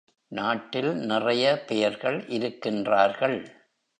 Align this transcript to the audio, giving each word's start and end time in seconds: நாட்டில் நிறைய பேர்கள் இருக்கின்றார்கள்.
நாட்டில் 0.27 0.93
நிறைய 0.93 1.63
பேர்கள் 1.67 2.19
இருக்கின்றார்கள். 2.27 3.45